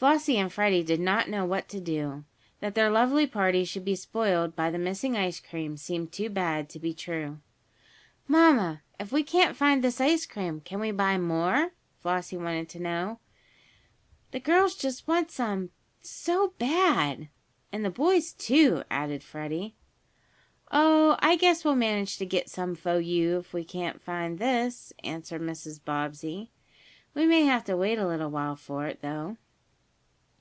[0.00, 2.24] Flossie and Freddie did not know what to do.
[2.60, 6.70] That their lovely party should be spoiled by the missing ice cream seemed too bad
[6.70, 7.40] to be true.
[8.26, 12.80] "Mamma, if we can't find this ice cream, can't we buy more?" Flossie wanted to
[12.80, 13.20] know.
[14.30, 15.68] "The girls just want some
[16.00, 17.28] so bad!"
[17.70, 19.74] "And the boys, too," added Freddie.
[20.72, 24.94] "Oh, I guess we'll manage to get some fo you, if we can't find this,"
[25.04, 25.78] answered Mrs.
[25.78, 26.50] Bobbsey.
[27.12, 29.36] "We may have to wait a little while for it, though."